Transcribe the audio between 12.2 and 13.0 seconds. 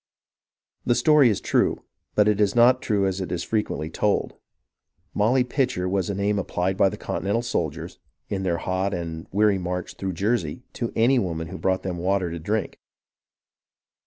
to drink.